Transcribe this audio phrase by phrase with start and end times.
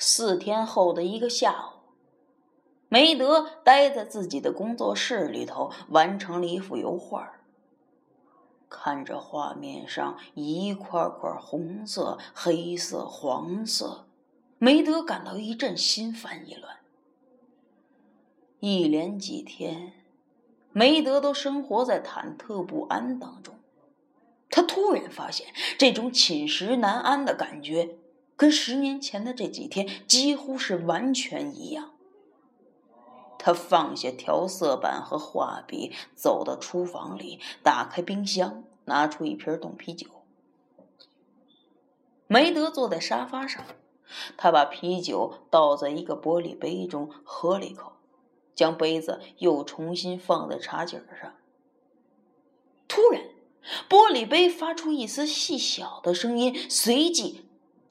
[0.00, 1.90] 四天后的一个下午，
[2.88, 7.32] 梅德待在自己的工作室里头，完成了一幅油画。
[8.70, 14.06] 看着画面上一块块红色、黑色、黄色，
[14.58, 16.76] 梅德感到一阵心烦意乱。
[18.60, 19.94] 一连几天，
[20.70, 23.56] 梅德都生活在忐忑不安当中。
[24.48, 27.96] 他突然发现，这种寝食难安的感觉，
[28.38, 31.90] 跟十年前的这几天几乎是完全一样。
[33.36, 40.06] 他放下调色板和画笔，走到厨房里，打开冰箱，拿出一瓶冻啤酒。
[42.28, 43.64] 梅德坐在沙发上，
[44.36, 47.94] 他把啤酒倒在一个玻璃杯中，喝了一口，
[48.54, 51.34] 将杯子又重新放在茶几上。
[52.86, 53.22] 突然，
[53.88, 57.47] 玻璃杯发出一丝细小的声音，随即“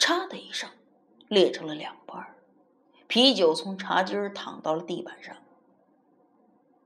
[0.07, 0.69] 嚓”的一声，
[1.27, 2.33] 裂成了两半。
[3.07, 5.35] 啤酒从茶几儿淌到了地板上，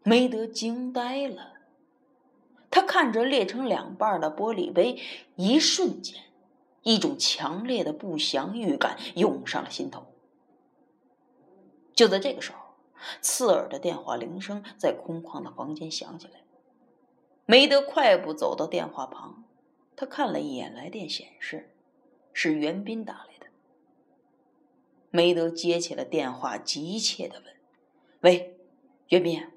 [0.02, 1.54] 梅德惊呆了。
[2.72, 5.00] 他看着裂成两半的玻璃杯，
[5.36, 6.20] 一瞬间，
[6.82, 10.08] 一种强烈的不祥预感涌上了心头。
[11.94, 12.58] 就在这个时候，
[13.22, 16.42] 刺耳的电话铃声在空旷的房间响起来。
[17.46, 19.44] 梅德快步走到电话旁，
[19.96, 21.71] 他看了一眼来电显示，
[22.34, 23.48] 是袁斌打来的。
[25.10, 27.56] 梅德接起了电话，急切的问
[28.22, 28.58] ：“喂，
[29.10, 29.52] 袁斌，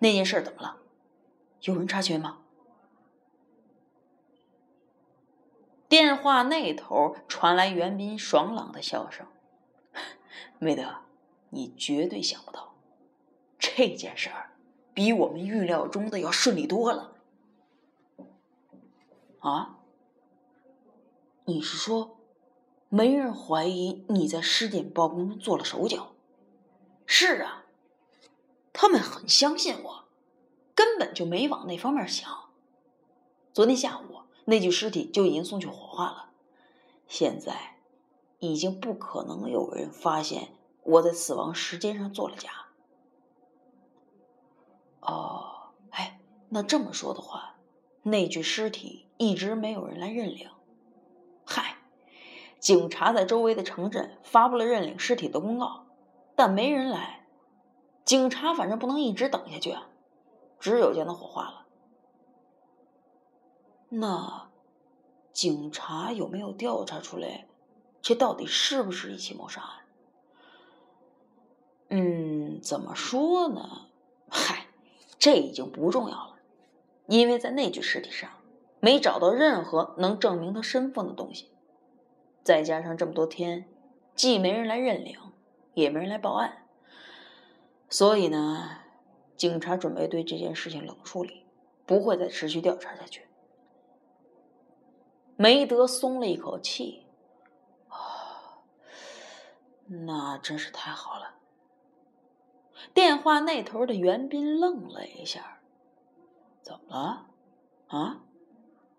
[0.00, 0.78] 那件事怎么了？
[1.62, 2.38] 有人察觉吗？”
[5.88, 9.26] 电话那头传来袁斌爽朗的笑声
[10.60, 10.98] ：“梅德，
[11.50, 12.74] 你绝对想不到，
[13.58, 14.52] 这件事儿
[14.94, 17.16] 比我们预料中的要顺利多了。”
[19.40, 19.79] 啊？
[21.44, 22.16] 你是说？
[22.92, 26.12] 没人怀疑你在尸检报告中做了手脚。
[27.06, 27.64] 是啊，
[28.72, 30.04] 他们很相信我，
[30.74, 32.28] 根本就没往那方面想。
[33.52, 36.30] 昨天下午那具尸体就已经送去火化了，
[37.06, 37.76] 现在
[38.40, 42.50] 已经不可能有人发现我在死亡时间上做了假。
[45.00, 47.56] 哦，哎，那这么说的话，
[48.02, 50.50] 那具尸体一直没有人来认领。
[51.52, 51.78] 嗨。
[52.60, 55.86] 警察在周围的城镇发布了认领尸体的公告，
[56.36, 57.26] 但没人来。
[58.04, 59.88] 警察反正不能一直等下去啊，
[60.58, 61.66] 只有将他火化了。
[63.88, 64.50] 那
[65.32, 67.46] 警察有没有调查出来，
[68.02, 69.70] 这到底是不是一起谋杀案？
[71.88, 73.88] 嗯，怎么说呢？
[74.28, 74.66] 嗨，
[75.18, 76.36] 这已经不重要了，
[77.06, 78.30] 因为在那具尸体上
[78.80, 81.52] 没找到任何能证明他身份的东西。
[82.42, 83.68] 再加上这么多天，
[84.14, 85.18] 既没人来认领，
[85.74, 86.64] 也没人来报案，
[87.88, 88.78] 所以呢，
[89.36, 91.46] 警察准备对这件事情冷处理，
[91.84, 93.26] 不会再持续调查下去。
[95.36, 97.06] 梅德松了一口气，
[97.88, 98.64] 啊，
[100.06, 101.34] 那真是太好了。
[102.94, 105.60] 电话那头的袁斌愣了一下，
[106.62, 107.26] 怎么了？
[107.88, 108.22] 啊？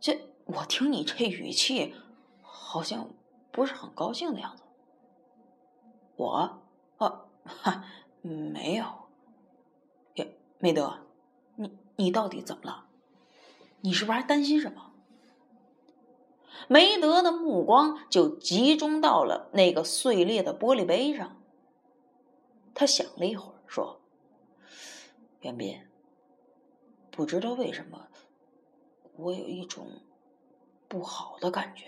[0.01, 1.95] 这我听你这语气，
[2.41, 3.07] 好像……
[3.53, 4.63] 不是很高兴的样子。
[6.15, 6.61] 我，
[6.97, 7.83] 啊，哈，
[8.23, 8.85] 没有。
[10.13, 11.05] 也，梅德，
[11.55, 12.85] 你你到底怎么了？
[13.81, 14.93] 你是不是还担心什么？
[16.69, 21.35] 梅德的目光就集中到了那个碎裂的玻璃杯上。
[22.73, 23.99] 他想了一会儿，说
[25.41, 25.81] ：“袁斌，
[27.11, 28.07] 不知道为什么，
[29.21, 29.87] 我有一种
[30.87, 31.85] 不好的感觉。”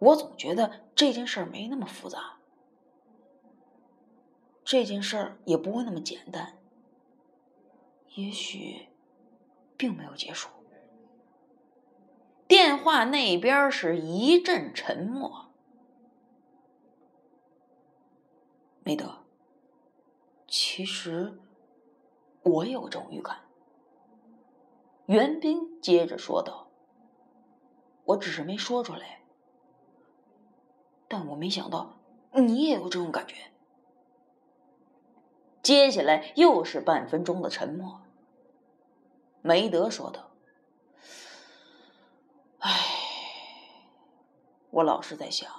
[0.00, 2.38] 我总觉得这件事儿没那么复杂，
[4.64, 6.58] 这件事儿也不会那么简单，
[8.14, 8.88] 也许
[9.78, 10.50] 并没有结束。
[12.46, 15.46] 电话那边是一阵沉默。
[18.82, 19.24] 梅德，
[20.46, 21.40] 其实
[22.42, 23.43] 我有这种预感。
[25.06, 26.68] 袁斌接着说道
[28.04, 29.20] ：“我只是没说出来。”
[31.06, 31.98] 但我没想到
[32.32, 33.52] 你也有这种感觉。
[35.62, 38.00] 接下来又是半分钟的沉默。
[39.42, 40.30] 梅德说道
[42.60, 42.70] ：“唉，
[44.70, 45.50] 我老是在想，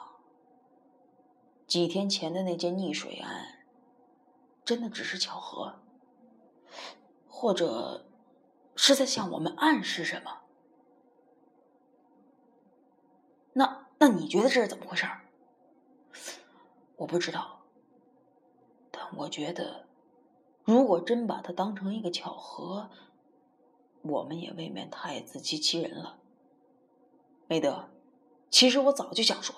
[1.67, 3.65] 几天前的那件溺水案，
[4.63, 5.75] 真的只是巧合，
[7.27, 8.07] 或者
[8.75, 10.41] 是在向我们暗示什么？
[13.53, 15.05] 那那你觉得这是怎么回事？”
[16.97, 17.61] 我不知道，
[18.89, 19.85] 但我觉得，
[20.63, 22.89] 如果真把它当成一个巧合，
[24.01, 26.19] 我们也未免太自欺欺人了。
[27.47, 27.89] 梅德，
[28.49, 29.53] 其实我早就想说，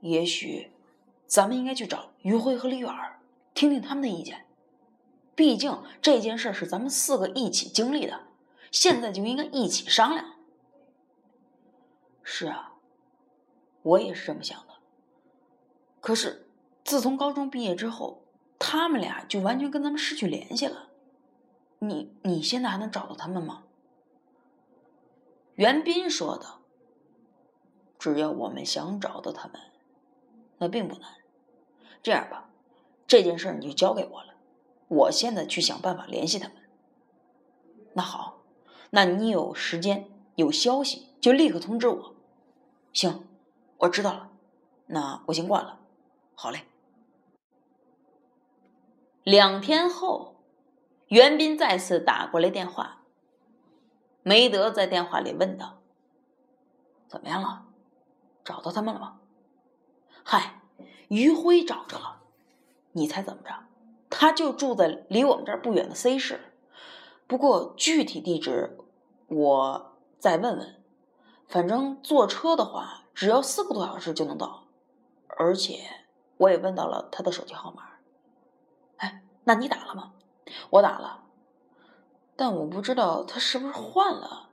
[0.00, 0.70] 也许
[1.26, 2.90] 咱们应该去找于辉和李远，
[3.52, 4.46] 听听他们的意见。
[5.38, 8.22] 毕竟这件事是咱们四个一起经历的，
[8.72, 10.34] 现在就应该一起商量。
[12.24, 12.72] 是啊，
[13.82, 14.74] 我也是这么想的。
[16.00, 16.48] 可是
[16.84, 18.24] 自从高中毕业之后，
[18.58, 20.88] 他们俩就完全跟咱们失去联系了。
[21.78, 23.62] 你你现在还能找到他们吗？
[25.54, 26.62] 袁斌说道
[27.96, 29.60] ：“只要我们想找到他们，
[30.58, 31.08] 那并不难。
[32.02, 32.50] 这样吧，
[33.06, 34.27] 这件事你就交给我了。”
[34.88, 36.56] 我现在去想办法联系他们。
[37.94, 38.38] 那好，
[38.90, 42.14] 那你有时间有消息就立刻通知我。
[42.92, 43.26] 行，
[43.78, 44.30] 我知道了。
[44.86, 45.80] 那我先挂了。
[46.34, 46.66] 好嘞。
[49.24, 50.36] 两天后，
[51.08, 53.02] 袁斌再次打过来电话。
[54.22, 55.82] 梅德在电话里问道
[57.08, 57.66] ：“怎么样了？
[58.44, 59.20] 找到他们了吗
[60.24, 60.62] ？”“嗨，
[61.08, 62.22] 于辉找着了。
[62.92, 63.50] 你猜怎么着？”
[64.10, 66.40] 他就住在离我们这儿不远的 C 市，
[67.26, 68.78] 不过具体地址
[69.28, 70.74] 我再问问。
[71.46, 74.64] 反正坐车的话，只要四个多小时就能到，
[75.26, 75.78] 而且
[76.36, 77.82] 我也问到了他的手机号码。
[78.98, 80.12] 哎，那你打了吗？
[80.70, 81.24] 我打了，
[82.36, 84.50] 但我不知道他是不是换了。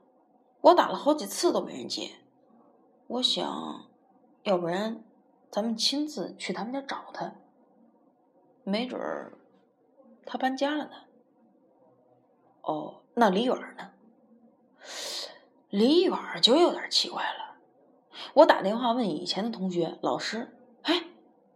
[0.62, 2.12] 我打了好几次都没人接。
[3.06, 3.86] 我想，
[4.42, 5.04] 要不然
[5.50, 7.34] 咱们亲自去他们家找他，
[8.64, 9.38] 没准儿。
[10.26, 10.92] 他搬家了呢。
[12.62, 13.92] 哦，那李远呢？
[15.70, 17.56] 李远就有点奇怪了。
[18.34, 21.04] 我打电话问以前的同学、老师，哎，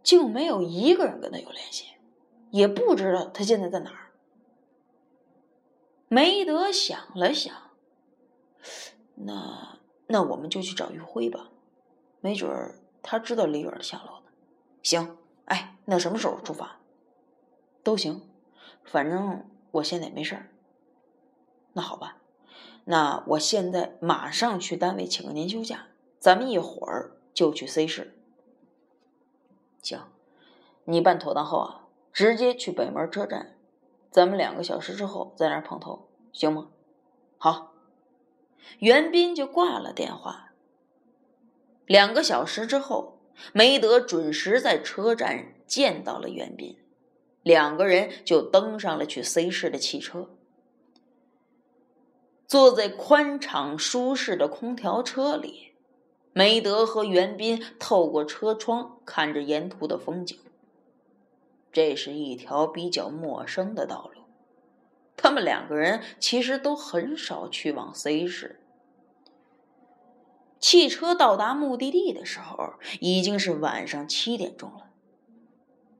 [0.01, 1.85] 竟没有一个人跟他有联系，
[2.49, 4.11] 也不知道他现在在哪儿。
[6.07, 7.53] 梅德想了想，
[9.15, 11.49] 那那我们就去找于辉吧，
[12.19, 14.25] 没准儿他知道李远的下落呢。
[14.83, 16.79] 行，哎，那什么时候出发？
[17.83, 18.21] 都行。
[18.83, 20.49] 反正我现在也没事儿，
[21.73, 22.17] 那好吧，
[22.85, 25.87] 那我现在马上去单位请个年休假，
[26.19, 28.17] 咱们一会儿就去 C 市。
[29.81, 30.01] 行，
[30.85, 33.55] 你办妥当后啊，直接去北门车站，
[34.09, 36.69] 咱们两个小时之后在那儿碰头，行吗？
[37.37, 37.73] 好，
[38.79, 40.53] 袁斌就挂了电话。
[41.85, 43.19] 两个小时之后，
[43.53, 46.77] 梅德准时在车站见到了袁斌。
[47.43, 50.29] 两个人就登上了去 C 市的汽车，
[52.45, 55.71] 坐在宽敞舒适的空调车里，
[56.33, 60.37] 梅德和袁斌透过车窗看着沿途的风景。
[61.71, 64.21] 这是一条比较陌生的道路，
[65.17, 68.59] 他们两个人其实都很少去往 C 市。
[70.59, 74.91] 汽车到达目的地的时候，已经是晚上七点钟了。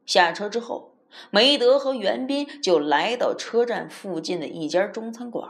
[0.05, 0.90] 下车之后。
[1.29, 5.49] 梅德和袁斌就来到车站附近的一家中餐馆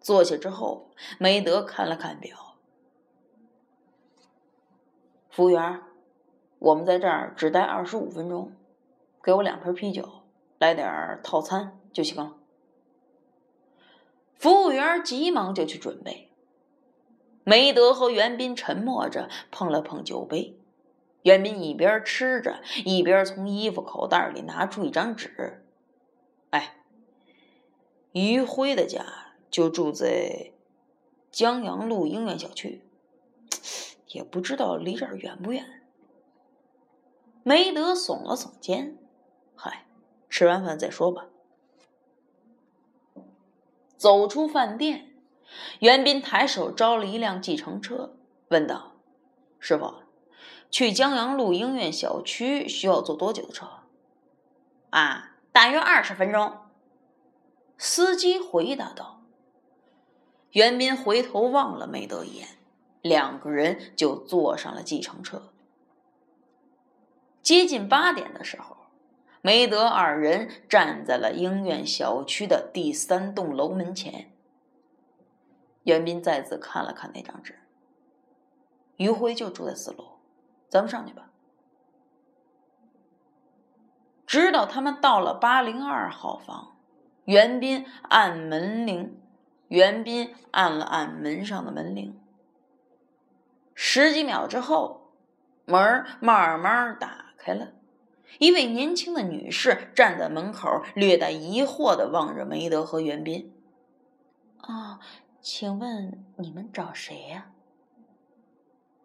[0.00, 2.56] 坐下之后，梅德看了看表，
[5.30, 5.82] 服务员，
[6.58, 8.52] 我们在这儿只待二十五分钟，
[9.22, 10.08] 给我两瓶啤酒，
[10.58, 12.36] 来点套餐就行了。
[14.36, 16.30] 服务员急忙就去准备。
[17.44, 20.59] 梅德和袁斌沉默着碰了碰酒杯。
[21.22, 25.64] 袁斌一边吃着，一边从衣服口袋里拿出一张纸。
[26.50, 26.76] 哎，
[28.12, 29.04] 于辉的家
[29.50, 30.52] 就住在
[31.30, 32.82] 江阳路英苑小区，
[34.08, 35.82] 也不知道离这儿远不远。
[37.42, 38.96] 梅德耸了耸肩，
[39.54, 39.86] 嗨，
[40.28, 41.26] 吃完饭再说吧。
[43.96, 45.12] 走出饭店，
[45.80, 48.16] 袁斌抬手招了一辆计程车，
[48.48, 48.94] 问道
[49.60, 49.92] ：“师傅。”
[50.70, 53.66] 去江阳路英苑小区需要坐多久的车？
[54.90, 56.58] 啊，大约二十分钟。
[57.76, 59.22] 司机回答道。
[60.52, 62.48] 袁斌回头望了梅德一眼，
[63.02, 65.52] 两个人就坐上了计程车。
[67.42, 68.76] 接近八点的时候，
[69.40, 74.30] 梅德二人站在了英苑小区的第三栋楼门前。
[75.84, 77.58] 袁斌再次看了看那张纸，
[78.96, 80.19] 余辉就住在四楼。
[80.70, 81.30] 咱们上去吧。
[84.26, 86.76] 直到他们到了八零二号房，
[87.24, 89.20] 袁斌按门铃，
[89.68, 92.18] 袁斌按了按门上的门铃。
[93.74, 95.12] 十几秒之后，
[95.64, 97.72] 门慢慢打开了，
[98.38, 103.52] 一位年轻的女士站在门口，略带疑惑的望着梅德和袁斌。
[104.58, 105.00] 啊，
[105.40, 107.50] 请问你们找谁呀？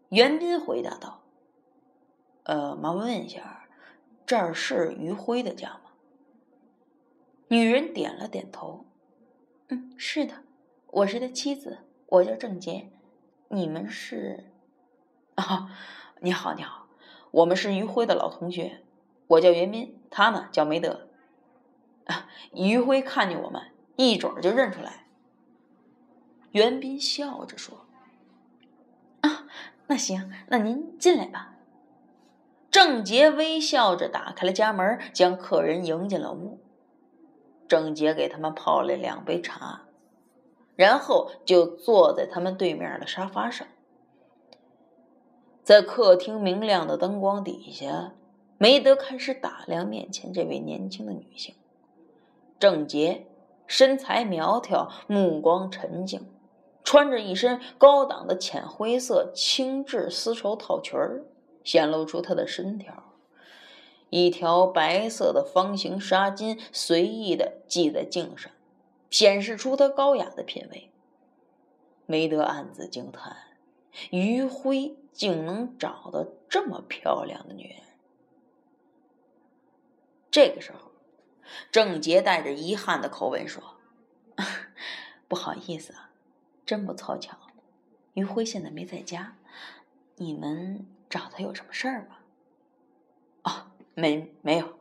[0.10, 1.24] 袁斌回答道
[2.46, 3.68] ：“呃，麻烦问一下，
[4.26, 5.82] 这儿是于辉的家吗？”
[7.50, 8.86] 女人点了点头
[9.70, 10.44] ：“嗯，是的，
[10.88, 12.92] 我是他妻子，我叫郑洁。
[13.50, 14.52] 你们是？
[15.36, 15.70] 啊，
[16.22, 16.88] 你好，你好，
[17.32, 18.84] 我们是于辉的老同学，
[19.28, 21.10] 我叫袁斌，他呢叫梅德。
[22.06, 25.08] 啊，于辉看见我们，一准儿就认出来。”
[26.52, 27.86] 袁斌笑着说
[29.22, 29.48] ：“啊，
[29.88, 31.54] 那行，那您进来吧。”
[32.76, 36.60] 郑杰微笑着打开了家门，将客人迎进了屋。
[37.70, 39.86] 郑杰给他们泡了两杯茶，
[40.76, 43.66] 然后就坐在他们对面的沙发上。
[45.64, 48.12] 在客厅明亮的灯光底下，
[48.58, 51.56] 梅德开始打量面前这位年轻的女性。
[52.60, 53.26] 郑杰
[53.66, 56.28] 身材苗条，目光沉静。
[56.84, 61.24] 穿着一身高档的浅灰色轻质丝绸套裙儿，
[61.66, 63.12] 显露出她的身条。
[64.10, 68.50] 一条白色的方形纱巾随意的系在颈上，
[69.10, 70.90] 显示出她高雅的品味。
[72.06, 73.36] 梅德暗自惊叹：
[74.12, 77.82] 余辉竟能找到这么漂亮的女人。
[80.32, 80.92] 这个时候，
[81.72, 83.62] 郑杰带着遗憾的口吻说
[85.28, 86.12] ：“不好意思啊。”
[86.66, 87.38] 真不凑巧，
[88.16, 89.38] 于辉现在没在家，
[90.16, 92.18] 你们找他有什么事儿吗？
[93.44, 94.78] 啊，没没有，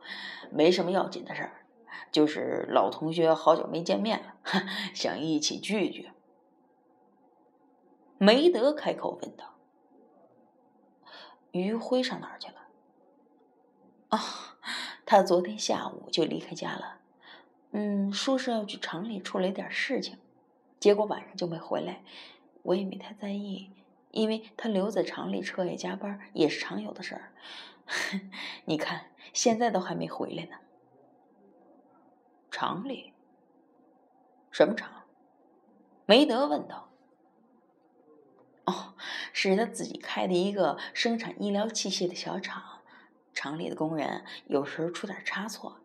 [0.51, 1.65] 没什么要紧的事儿，
[2.11, 4.35] 就是老同学好久没见面了，
[4.93, 6.11] 想一起聚聚。
[8.17, 9.55] 梅德开口问道
[11.51, 12.67] ：“于辉上哪儿去了？”
[14.11, 14.19] 啊，
[15.05, 16.99] 他昨天下午就离开家了，
[17.71, 20.17] 嗯，说是要去厂里处理点事情。
[20.81, 22.03] 结果晚上就没回来，
[22.63, 23.71] 我也没太在意，
[24.15, 27.33] 因为他留在厂里彻夜加班也是常有的事儿。
[28.63, 30.57] 你看，现在都还没回来呢。
[32.49, 33.13] 厂里？
[34.49, 35.03] 什么厂？
[36.05, 36.89] 梅德问道。
[38.63, 38.95] 哦，
[39.33, 42.81] 是他自己开的一个生产医疗器械的小厂，
[43.33, 45.81] 厂里的工人有时候出点差错，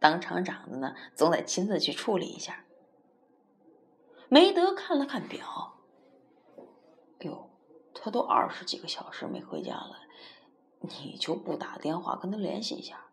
[0.00, 2.64] 当厂长的呢，总得亲自去处理一下。
[4.28, 5.75] 梅德看了看表，
[8.06, 9.98] 他都二十几个小时没回家了，
[10.78, 13.06] 你就不打电话跟他联系一下？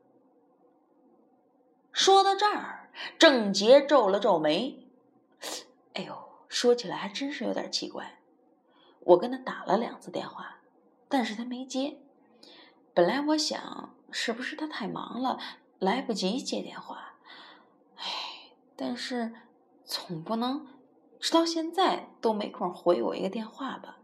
[1.92, 4.86] 说到这儿，郑杰皱了皱眉，
[5.94, 6.16] 哎呦，
[6.48, 8.20] 说起来还真是有点奇怪。
[9.00, 10.60] 我跟他打了两次电话，
[11.10, 11.98] 但是他没接。
[12.94, 15.40] 本来我想，是不是他太忙了，
[15.80, 17.16] 来不及接电话？
[17.96, 18.04] 哎，
[18.76, 19.34] 但是
[19.84, 20.68] 总不能……
[21.20, 23.98] 直到现在都没空回我一个电话吧？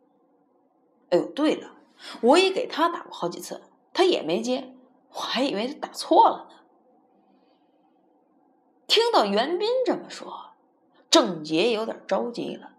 [1.10, 1.76] 哎呦，对了，
[2.22, 3.62] 我也给他打过好几次，
[3.94, 4.76] 他也没接，
[5.12, 6.56] 我还以为他打错了呢。
[8.88, 10.52] 听到袁斌这么说，
[11.10, 12.72] 郑杰有点着急了。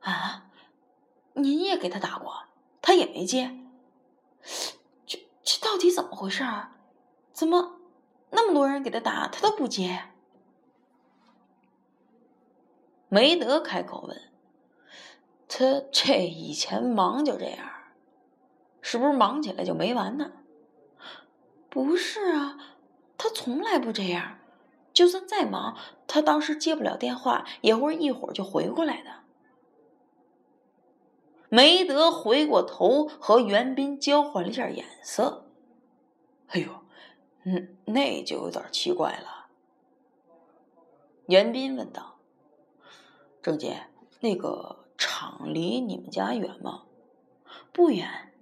[0.00, 0.50] 啊，
[1.34, 2.44] 您也给他打过，
[2.80, 3.58] 他也没接，
[5.04, 6.78] 这这到底怎么回事啊？
[7.32, 7.80] 怎么
[8.30, 10.04] 那么多人给他打，他都不接？
[13.08, 14.20] 梅德开口问
[15.58, 17.66] ：“他这以前忙就这样，
[18.82, 20.32] 是不是忙起来就没完呢
[21.70, 22.58] ？”“不是啊，
[23.16, 24.36] 他从来不这样。
[24.92, 29.10] 就算再忙，他当时接不了电话，也会一会儿就回过来的。”
[31.48, 35.46] 梅德回过头和袁斌交换了一下眼色。
[36.48, 36.68] “哎呦，
[37.44, 39.46] 嗯，那就有点奇怪了。”
[41.28, 42.18] 袁斌问道。
[43.40, 43.86] 郑姐，
[44.20, 46.84] 那个厂离你们家远吗？
[47.72, 48.32] 不远，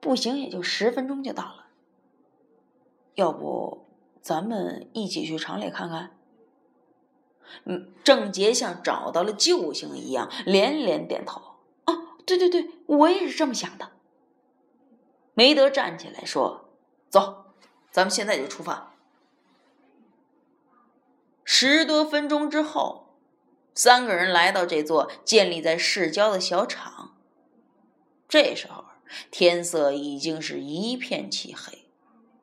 [0.00, 1.66] 步行也就十分钟就到了。
[3.14, 3.86] 要不
[4.20, 6.16] 咱们一起去厂里看看？
[7.64, 11.40] 嗯，郑杰像找到了救星一样，连连点头。
[11.86, 11.94] 哦，
[12.24, 13.92] 对对对，我也是这么想的。
[15.34, 16.70] 梅德站起来说
[17.10, 17.46] ：“走，
[17.90, 18.94] 咱们现在就出发。”
[21.44, 23.03] 十多分钟之后。
[23.74, 27.16] 三个人来到这座建立在市郊的小厂，
[28.28, 28.84] 这时候
[29.30, 31.86] 天色已经是一片漆黑，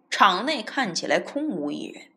[0.10, 2.08] 厂内看起来空无一人。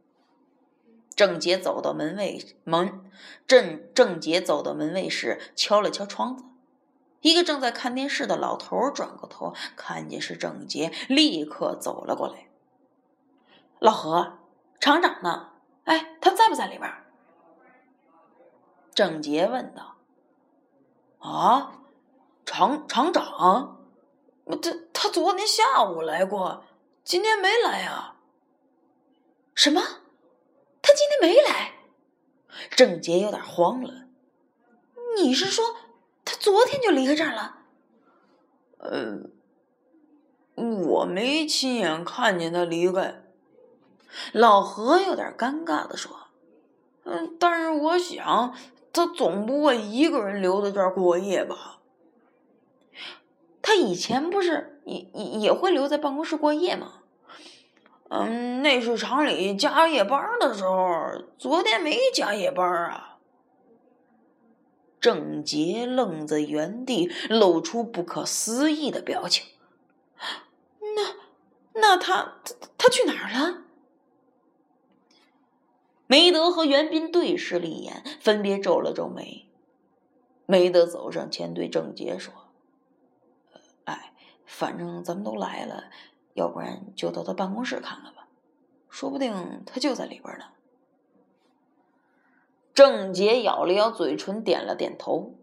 [1.15, 3.09] 郑杰走到门卫门，
[3.47, 6.43] 郑郑杰走到门卫室，敲了敲窗子，
[7.21, 12.49] 一个正在看电视的老头转过头，看见是郑杰，立刻走了过来。
[13.79, 14.39] 老何，
[14.81, 15.51] 厂长呢？
[15.85, 16.91] 哎，他在不在里边？
[18.95, 19.97] 郑杰问道。
[21.19, 21.81] 啊，
[22.45, 23.81] 厂厂长，
[24.63, 26.65] 他他昨天下午来过，
[27.03, 28.17] 今天没来啊？
[29.55, 29.81] 什么？
[30.83, 31.73] 他今天没来？
[32.77, 34.05] 郑杰有点慌了。
[35.17, 35.65] 你是说
[36.25, 37.59] 他昨天就离开这儿了？
[38.79, 39.19] 呃，
[40.57, 43.23] 我没亲眼看见他离开。
[44.33, 46.29] 老何有点尴尬的说
[47.05, 48.55] ：“嗯，但是我想
[48.95, 51.81] 他总不会一个人留在这儿过夜吧？
[53.61, 57.01] 他以前不是也也也会留在办公室过夜吗？
[58.09, 63.19] 嗯，那是厂里加夜班的时候，昨天没加夜班啊。”
[65.01, 69.45] 郑杰愣在原地，露出不可思议的表情。
[70.97, 73.64] 那那他他他去哪儿了？
[76.15, 79.49] 梅德和袁斌对视了一眼，分别皱了皱眉。
[80.47, 82.33] 梅德走上前对郑杰说
[83.83, 84.13] ：“哎，
[84.47, 85.91] 反正咱们都来了，
[86.35, 88.29] 要不然就到他办公室看看吧，
[88.89, 90.45] 说不定他就在里边呢。”
[92.73, 95.35] 郑杰咬了咬嘴唇，点了点头。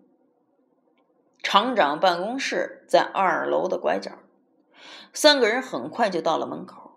[1.43, 4.19] 厂长办公室在二楼的拐角，
[5.11, 6.93] 三个人很快就到了门口。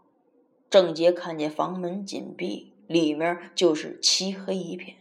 [0.70, 4.96] 郑杰看见房门紧闭，里面就是漆黑一片。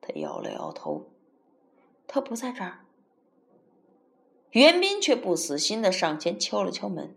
[0.00, 1.10] 他摇了摇头，
[2.06, 2.84] 他不在这儿。
[4.50, 7.14] 袁斌却不死心的上前敲了敲门，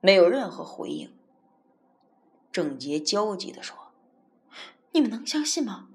[0.00, 1.14] 没有任何回应。
[2.50, 3.76] 郑杰焦急的说
[4.92, 5.88] ：“你们能相信吗？”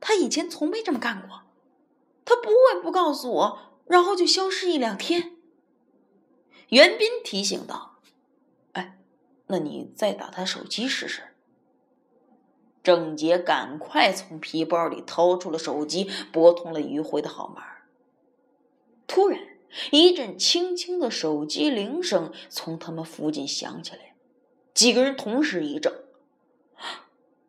[0.00, 1.42] 他以前从没这么干过，
[2.24, 5.36] 他不会不告诉我，然后就消失一两天。
[6.68, 7.98] 袁斌提醒道
[8.72, 8.98] ：“哎，
[9.48, 11.33] 那你再打他手机试试。”
[12.84, 17.64] 郑杰赶快从皮包里掏出了手机，拨通了于辉的号码。
[19.06, 19.40] 突然，
[19.90, 24.14] 一阵轻轻的手机铃声从他们附近响起来，
[24.74, 26.04] 几个人同时一怔：“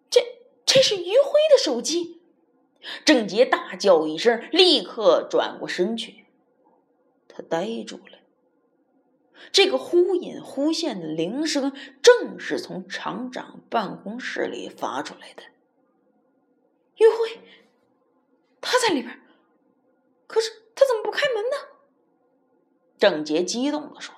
[0.10, 0.22] 这
[0.66, 2.22] 这是于辉的手机！”
[3.04, 6.26] 郑杰大叫一声，立刻转过身去。
[7.28, 8.20] 他呆住了。
[9.52, 15.44] 这个忽隐忽现的铃声，正是从厂长办公室里发出来的。
[16.98, 17.42] 于辉，
[18.62, 19.22] 他在里边，
[20.28, 21.58] 可是他怎么不开门呢？
[22.98, 24.16] 郑杰激动的说。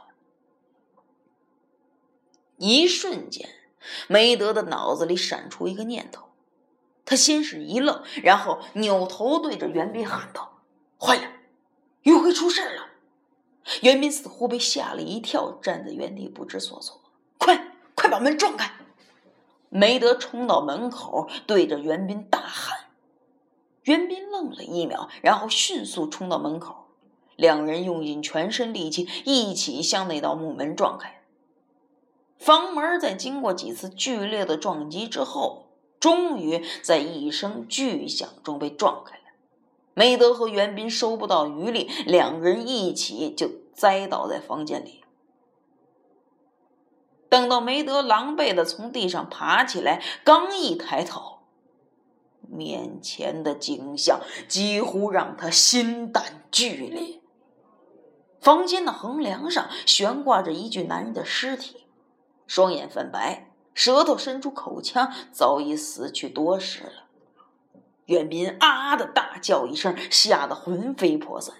[2.57, 3.47] 一瞬间，
[4.07, 6.27] 梅德的脑子里闪出一个念头。
[7.05, 10.61] 他先是一愣，然后扭头对着袁斌喊道
[10.99, 11.31] ：“坏了，
[12.01, 12.76] 于辉出事了！”
[13.81, 17.01] 袁斌似乎被吓了一跳，站在原地不知所措。
[17.37, 18.71] “快，快把门撞开！”
[19.69, 22.77] 梅德冲到门口，对着袁斌大喊。
[23.83, 26.87] 袁斌愣了一秒，然后迅速冲到门口，
[27.35, 31.21] 两人用尽全身力气，一起向那道木门撞开。
[32.37, 35.63] 房门在经过几次剧烈的撞击之后。
[35.99, 39.23] 终于在一声巨响中被撞开了，
[39.97, 45.03] 梅德和袁斌收不到余力，两人一起就栽倒在房间里。
[47.27, 51.39] 等到梅德狼狈的从地上爬起来，刚一抬头，
[52.47, 57.19] 面前的景象几乎让他心胆俱裂。
[58.39, 61.87] 房间的横梁上悬挂着一具男人的尸体，
[62.45, 63.51] 双眼泛白。
[63.73, 67.06] 舌头伸出口腔，早已死去多时了。
[68.07, 71.55] 袁斌啊的大叫一声，吓得魂飞魄散。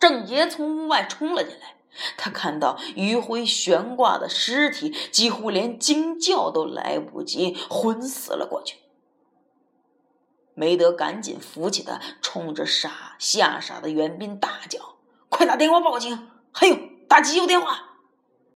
[0.00, 1.76] 郑杰从屋外冲了进来，
[2.16, 8.76] 他看到余辉悬挂的尸体，几乎连惊叫都来不及，昏死了过去。
[10.54, 14.96] 梅德赶紧扶起他，冲着傻吓傻的袁斌大叫
[15.28, 16.30] ：“快打电话报警！
[16.52, 16.76] 还有
[17.08, 17.80] 打急救电话！”